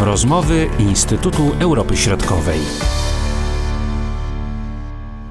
[0.00, 2.58] Rozmowy Instytutu Europy Środkowej.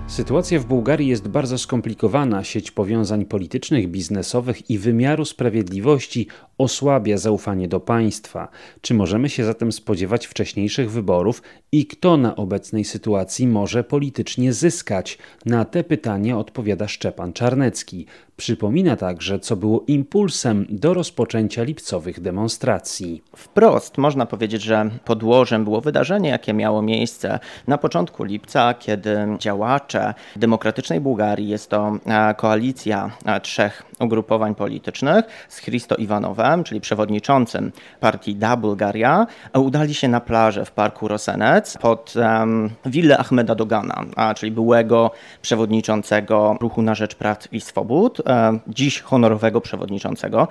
[0.08, 2.44] Sytuacja w Bułgarii jest bardzo skomplikowana.
[2.44, 6.28] Sieć powiązań politycznych, biznesowych i wymiaru sprawiedliwości
[6.58, 8.48] osłabia zaufanie do państwa.
[8.82, 11.42] Czy możemy się zatem spodziewać wcześniejszych wyborów
[11.72, 15.18] i kto na obecnej sytuacji może politycznie zyskać?
[15.46, 18.06] Na te pytania odpowiada Szczepan Czarnecki.
[18.38, 23.24] Przypomina także, co było impulsem do rozpoczęcia lipcowych demonstracji.
[23.36, 30.14] Wprost można powiedzieć, że podłożem było wydarzenie, jakie miało miejsce na początku lipca, kiedy działacze
[30.36, 37.72] demokratycznej Bułgarii, jest to e, koalicja e, trzech ugrupowań politycznych z Christo Iwanowem, czyli przewodniczącym
[38.00, 44.06] partii Da Bulgaria, udali się na plażę w parku Rosenec pod um, willę Ahmeda Dogana,
[44.16, 48.27] a, czyli byłego przewodniczącego Ruchu na Rzecz Praw i Swobód,
[48.68, 50.48] dziś honorowego przewodniczącego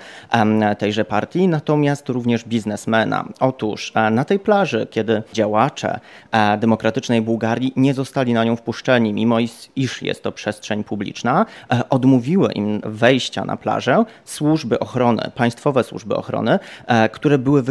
[0.79, 3.25] tejże partii, natomiast również biznesmena.
[3.41, 6.01] Otóż e, na tej plaży, kiedy działacze
[6.33, 9.37] e, demokratycznej Bułgarii nie zostali na nią wpuszczeni, mimo
[9.77, 16.17] iż jest to przestrzeń publiczna, e, odmówiły im wejścia na plażę służby ochrony, państwowe służby
[16.17, 17.63] ochrony, e, które były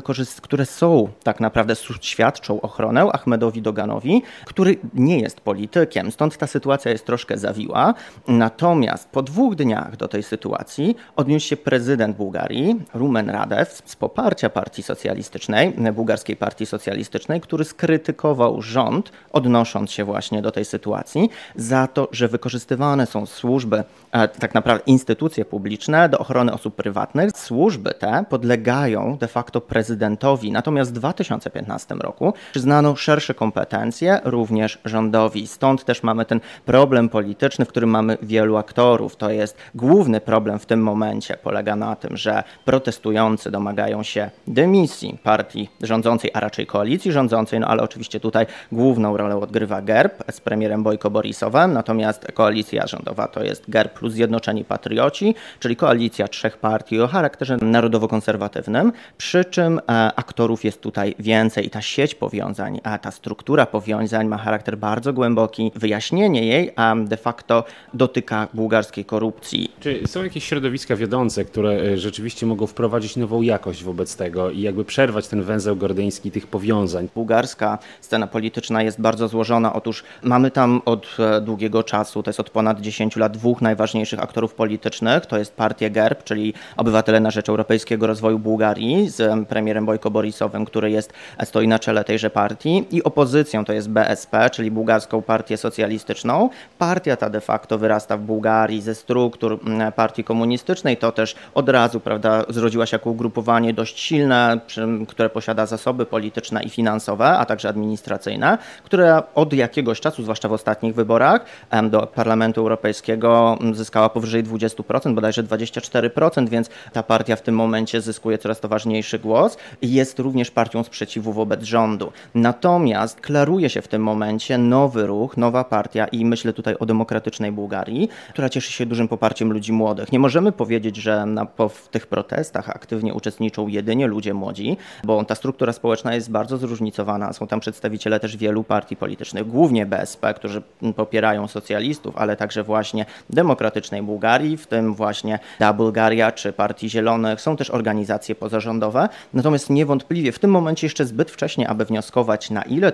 [0.41, 6.11] które są tak naprawdę świadczą ochronę Ahmedowi Doganowi, który nie jest politykiem.
[6.11, 7.93] Stąd ta sytuacja jest troszkę zawiła.
[8.27, 14.49] Natomiast po dwóch dniach do tej sytuacji odniósł się prezydent Bułgarii, Rumen Radew, z poparcia
[14.49, 21.87] partii socjalistycznej, bułgarskiej partii socjalistycznej, który skrytykował rząd, odnosząc się właśnie do tej sytuacji, za
[21.87, 27.31] to, że wykorzystywane są służby, e, tak naprawdę instytucje publiczne, do ochrony osób prywatnych.
[27.35, 30.51] Służby te podlegają de facto prezydentowi.
[30.51, 35.47] Natomiast w 2015 roku przyznano szersze kompetencje również rządowi.
[35.47, 39.15] Stąd też mamy ten problem polityczny, w którym mamy wielu aktorów.
[39.15, 41.37] To jest główny problem w tym momencie.
[41.43, 47.67] Polega na tym, że protestujący domagają się dymisji partii rządzącej, a raczej koalicji rządzącej, no
[47.67, 53.43] ale oczywiście tutaj główną rolę odgrywa GERB z premierem Bojko Borisowem, natomiast koalicja rządowa to
[53.43, 60.11] jest GERB plus Zjednoczeni Patrioci, czyli koalicja trzech partii o charakterze narodowo-konserwatywnym, przy czym e,
[60.15, 65.13] aktorów jest tutaj więcej i ta sieć powiązań, a ta struktura powiązań ma charakter bardzo
[65.13, 65.71] głęboki.
[65.75, 69.74] Wyjaśnienie jej a de facto dotyka bułgarskiej korupcji.
[69.79, 74.61] Czy są jakieś środowiska wiodące, które e, rzeczywiście mogą wprowadzić nową jakość wobec tego i
[74.61, 77.07] jakby przerwać ten węzeł gordyjski tych powiązań?
[77.15, 79.73] Bułgarska scena polityczna jest bardzo złożona.
[79.73, 84.23] Otóż mamy tam od e, długiego czasu, to jest od ponad 10 lat, dwóch najważniejszych
[84.23, 85.25] aktorów politycznych.
[85.25, 90.65] To jest partię GERB, czyli Obywatele na Rzecz Europejskiego Rozwoju Bułgarii z premierem Bojko Borisowem,
[90.65, 95.57] który jest, stoi na czele tejże partii i opozycją to jest BSP, czyli Bułgarską Partię
[95.57, 96.49] Socjalistyczną.
[96.77, 99.64] Partia ta de facto wyrasta w Bułgarii ze struktur
[99.95, 100.97] partii komunistycznej.
[100.97, 104.59] To też od razu prawda, zrodziła się jako ugrupowanie dość silne,
[105.07, 110.53] które posiada zasoby polityczne i finansowe, a także administracyjne, które od jakiegoś czasu, zwłaszcza w
[110.53, 111.45] ostatnich wyborach
[111.89, 118.37] do Parlamentu Europejskiego zyskała powyżej 20%, bodajże 24%, więc ta partia w tym momencie zyskuje
[118.37, 122.11] coraz to ważniejszy głos i jest również partią sprzeciwu wobec rządu.
[122.35, 127.51] Natomiast klaruje się w tym momencie nowy ruch, nowa partia i myślę tutaj o demokratycznej
[127.51, 130.11] Bułgarii, która cieszy się dużym poparciem ludzi młodych.
[130.11, 135.23] Nie możemy powiedzieć, że na, po, w tych protestach aktywnie uczestniczą jedynie ludzie młodzi, bo
[135.23, 137.33] ta struktura społeczna jest bardzo zróżnicowana.
[137.33, 140.61] Są tam przedstawiciele też wielu partii politycznych, głównie BSP, którzy
[140.95, 147.41] popierają socjalistów, ale także właśnie demokratycznej Bułgarii, w tym właśnie Da Bulgaria czy Partii Zielonych.
[147.41, 149.09] Są też organizacje pozarządowe.
[149.33, 152.91] Natomiast niewątpliwie w tym momencie jeszcze zbyt wcześnie, aby wnioskować, na ile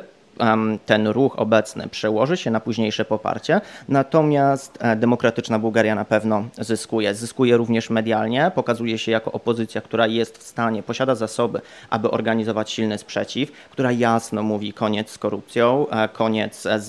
[0.85, 7.15] ten ruch obecny przełoży się na późniejsze poparcie, natomiast e, demokratyczna Bułgaria na pewno zyskuje.
[7.15, 12.71] Zyskuje również medialnie, pokazuje się jako opozycja, która jest w stanie, posiada zasoby, aby organizować
[12.71, 16.87] silny sprzeciw, która jasno mówi koniec z korupcją, e, koniec z,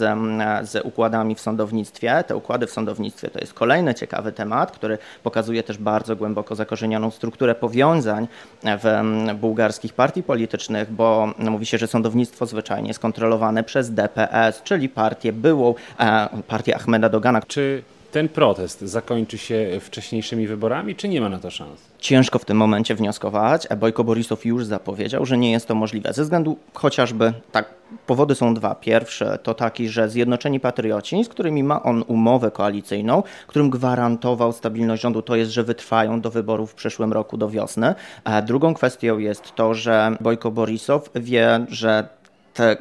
[0.68, 2.24] z układami w sądownictwie.
[2.26, 7.10] Te układy w sądownictwie to jest kolejny ciekawy temat, który pokazuje też bardzo głęboko zakorzenioną
[7.10, 8.28] strukturę powiązań
[8.62, 9.02] w
[9.40, 15.32] bułgarskich partii politycznych, bo mówi się, że sądownictwo zwyczajnie jest kontrolowane przez DPS, czyli partię
[15.32, 17.40] byłą, e, partię Ahmeda Dogana.
[17.42, 21.80] Czy ten protest zakończy się wcześniejszymi wyborami, czy nie ma na to szans?
[21.98, 23.68] Ciężko w tym momencie wnioskować.
[23.76, 26.12] Bojko Borisow już zapowiedział, że nie jest to możliwe.
[26.12, 27.74] Ze względu chociażby, tak,
[28.06, 28.74] powody są dwa.
[28.74, 35.02] Pierwsze to taki, że Zjednoczeni Patrioci, z którymi ma on umowę koalicyjną, którym gwarantował stabilność
[35.02, 37.94] rządu, to jest, że wytrwają do wyborów w przyszłym roku, do wiosny.
[38.24, 42.08] A drugą kwestią jest to, że Bojko Borisow wie, że
[42.54, 42.76] te,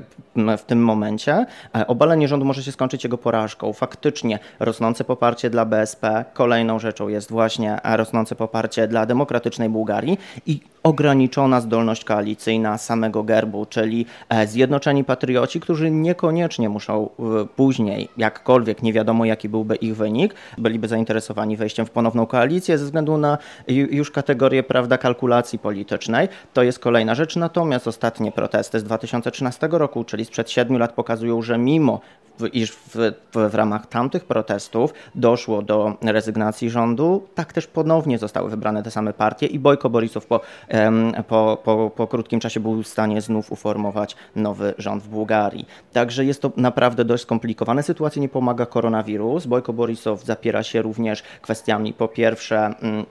[0.57, 1.45] w tym momencie
[1.75, 3.73] e, obalenie rządu może się skończyć jego porażką.
[3.73, 10.59] Faktycznie rosnące poparcie dla BSP, kolejną rzeczą jest właśnie rosnące poparcie dla demokratycznej Bułgarii i
[10.83, 18.83] ograniczona zdolność koalicyjna samego gerbu, czyli e, zjednoczeni patrioci, którzy niekoniecznie muszą e, później, jakkolwiek
[18.83, 23.38] nie wiadomo jaki byłby ich wynik, byliby zainteresowani wejściem w ponowną koalicję ze względu na
[23.67, 26.29] już kategorię prawda, kalkulacji politycznej.
[26.53, 27.35] To jest kolejna rzecz.
[27.35, 32.02] Natomiast ostatnie protesty z 2013 roku, czyli sprzed siedmiu lat, pokazują, że mimo
[32.54, 32.96] iż w,
[33.34, 38.92] w, w, ramach tamtych protestów doszło do rezygnacji rządu, tak też ponownie zostały wybrane te
[38.92, 40.42] same partie i Bojko Borisow po,
[41.28, 45.66] po, po, po krótkim czasie był w stanie znów uformować nowy rząd w Bułgarii.
[45.94, 47.84] Także jest to naprawdę dość skomplikowane.
[47.84, 49.46] Sytuacji nie pomaga koronawirus.
[49.46, 53.06] Bojko Borisow zapiera się również kwestiami po pierwsze mm,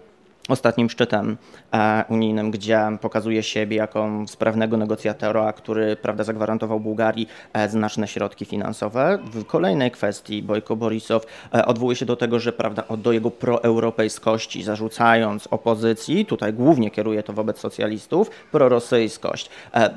[0.52, 1.37] ostatnim szczytem
[1.75, 8.44] e, unijnym, gdzie pokazuje siebie jako sprawnego negocjatora, który prawda, zagwarantował Bułgarii e, znaczne środki
[8.44, 9.19] finansowe.
[9.25, 14.62] W kolejnej kwestii Bojko Borisow e, odwołuje się do tego, że prawda, do jego proeuropejskości,
[14.62, 19.50] zarzucając opozycji, tutaj głównie kieruje to wobec socjalistów, prorosyjskość.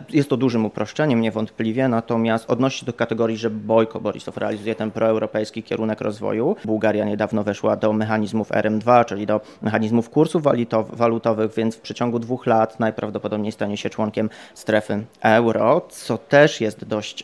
[0.10, 4.92] Jest to dużym uproszczeniem niewątpliwie, natomiast odnosi się do kategorii, że Bojko Borisow realizuje ten
[4.92, 6.56] proeuropejski kierunek rozwoju.
[6.66, 10.43] Bułgaria niedawno weszła do mechanizmów RM2, czyli do mechanizmów kursów
[10.94, 16.86] walutowych, więc w przeciągu dwóch lat najprawdopodobniej stanie się członkiem strefy euro, co też jest
[16.86, 17.24] dość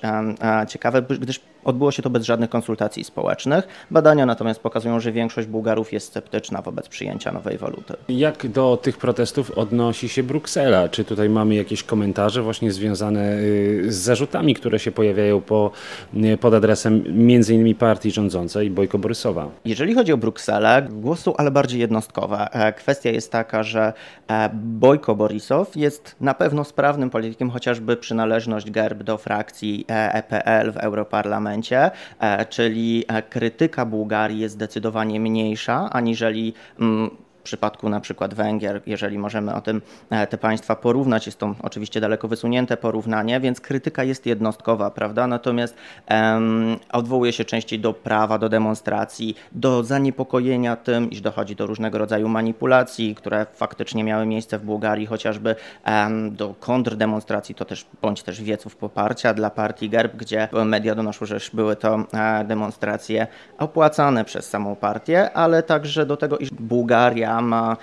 [0.68, 3.68] ciekawe, gdyż Odbyło się to bez żadnych konsultacji społecznych.
[3.92, 7.94] Badania natomiast pokazują, że większość Bułgarów jest sceptyczna wobec przyjęcia nowej waluty.
[8.10, 10.90] Jak do tych protestów odnosi się Bruksela?
[10.90, 15.72] Czy tutaj mamy jakieś komentarze właśnie związane y, z zarzutami, które się pojawiają po,
[16.14, 17.76] y, pod adresem m.in.
[17.76, 19.50] partii rządzącej Bojko Borysowa?
[19.66, 22.48] Jeżeli chodzi o Brukselę, głosy są ale bardziej jednostkowe.
[22.52, 23.94] E, kwestia jest taka, że
[24.28, 30.72] e, Bojko Borisow jest na pewno sprawnym politykiem, chociażby przynależność gerb do frakcji EPL e
[30.72, 37.90] w Europarlamencie momencie, e, czyli e, krytyka Bułgarii jest zdecydowanie mniejsza aniżeli mm, w przypadku
[37.90, 42.28] na przykład Węgier, jeżeli możemy o tym e, te państwa porównać, jest to oczywiście daleko
[42.28, 45.28] wysunięte porównanie, więc krytyka jest jednostkowa, prawda?
[45.28, 45.76] Natomiast
[46.92, 52.30] odwołuje się częściej do prawa, do demonstracji, do zaniepokojenia tym, iż dochodzi do różnego rodzaju
[52.30, 55.56] manipulacji, które faktycznie miały miejsce w Bułgarii, chociażby
[56.32, 61.40] do kontrdemonstracji, to też bądź też wieców poparcia dla partii GERB, gdzie media donoszą, że
[61.54, 63.28] były to e, demonstracje
[63.58, 67.78] opłacane przez samą partię, ale także do tego, iż Bułgaria ma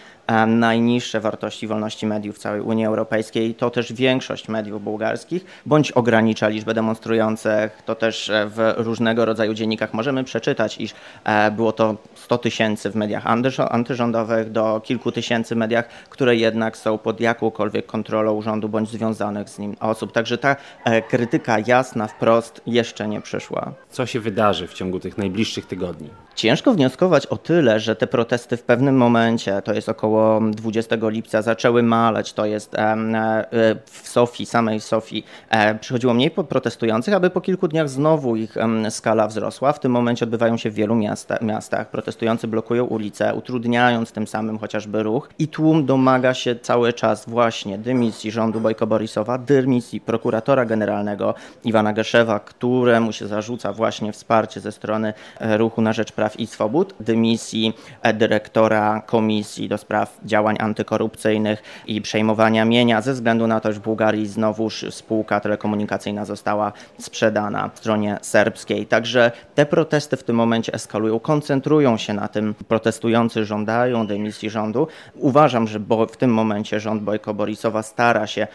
[0.47, 3.55] najniższe wartości wolności mediów w całej Unii Europejskiej.
[3.55, 7.83] To też większość mediów bułgarskich, bądź ogranicza liczbę demonstrujących.
[7.87, 10.95] To też e, w różnego rodzaju dziennikach możemy przeczytać, iż
[11.25, 13.25] e, było to 100 tysięcy w mediach
[13.71, 19.49] antyrządowych do kilku tysięcy w mediach, które jednak są pod jakąkolwiek kontrolą urzędu bądź związanych
[19.49, 20.13] z nim osób.
[20.13, 23.73] Także ta e, krytyka jasna, wprost jeszcze nie przyszła.
[23.91, 26.11] Co się wydarzy w ciągu tych najbliższych tygodni?
[26.37, 31.43] Ciężko wnioskować o tyle, że te protesty w pewnym momencie, to jest około 20 lipca,
[31.43, 32.33] zaczęły maleć.
[32.33, 37.69] To jest e, e, w Sofii, samej Sofii, e, przychodziło mniej protestujących, aby po kilku
[37.69, 38.55] dniach znowu ich
[38.91, 39.73] skala wzrosła.
[39.73, 41.91] W tym momencie odbywają się w wielu miasta, miastach.
[41.91, 47.79] Protestujący blokują ulice, utrudniając tym samym chociażby ruch i tłum domaga się cały czas właśnie
[47.79, 51.35] dymisji rządu Bojko Borisowa, dymisji prokuratora generalnego
[51.65, 56.47] Iwana Geszewa, któremu się zarzuca właśnie wsparcie ze strony ruchu na rzecz praw Praw i
[56.47, 63.61] Swobód, dymisji e, dyrektora Komisji do Spraw Działań Antykorupcyjnych i Przejmowania Mienia ze względu na
[63.61, 68.87] to, że w Bułgarii znowuż spółka telekomunikacyjna została sprzedana stronie serbskiej.
[68.87, 72.55] Także te protesty w tym momencie eskalują, koncentrują się na tym.
[72.69, 74.89] Protestujący żądają dymisji rządu.
[75.15, 75.79] Uważam, że
[76.11, 78.47] w tym momencie rząd Bojko Borisowa stara się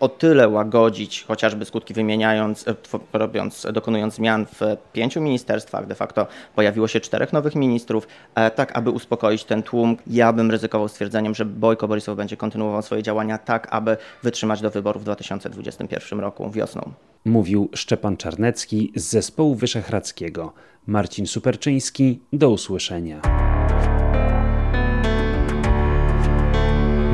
[0.00, 2.74] o tyle łagodzić chociażby skutki wymieniając, e,
[3.12, 8.78] robiąc, dokonując zmian w pięciu ministerstwach, de facto pojawiło się czterech nowych ministrów, e, tak
[8.78, 9.96] aby uspokoić ten tłum.
[10.06, 14.70] Ja bym ryzykował stwierdzeniem, że Bojko Borisow będzie kontynuował swoje działania tak, aby wytrzymać do
[14.70, 16.92] wyborów w 2021 roku wiosną.
[17.24, 20.52] Mówił Szczepan Czarnecki z zespołu Wyszehradzkiego.
[20.86, 23.39] Marcin Superczyński, do usłyszenia.